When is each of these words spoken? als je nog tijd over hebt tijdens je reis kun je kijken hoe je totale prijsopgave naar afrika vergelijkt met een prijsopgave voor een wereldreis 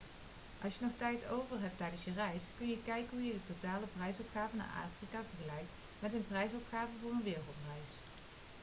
als 0.63 0.73
je 0.75 0.81
nog 0.85 0.91
tijd 0.97 1.27
over 1.29 1.59
hebt 1.61 1.77
tijdens 1.77 2.03
je 2.03 2.11
reis 2.13 2.43
kun 2.57 2.67
je 2.67 2.83
kijken 2.83 3.17
hoe 3.17 3.25
je 3.25 3.37
totale 3.43 3.85
prijsopgave 3.97 4.55
naar 4.55 4.85
afrika 4.87 5.23
vergelijkt 5.31 5.71
met 5.99 6.13
een 6.13 6.27
prijsopgave 6.27 6.91
voor 7.01 7.11
een 7.11 7.23
wereldreis 7.23 7.91